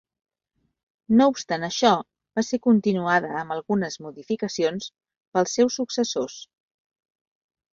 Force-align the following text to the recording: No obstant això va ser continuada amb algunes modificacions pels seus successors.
No 1.19 1.25
obstant 1.33 1.65
això 1.67 1.91
va 2.39 2.43
ser 2.47 2.59
continuada 2.63 3.29
amb 3.41 3.55
algunes 3.57 3.99
modificacions 4.07 4.89
pels 5.37 5.55
seus 5.59 5.79
successors. 5.83 6.41